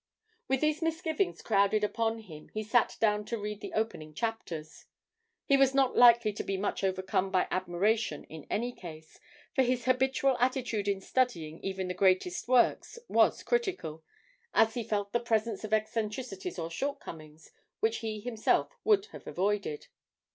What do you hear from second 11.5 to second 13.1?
even the greatest works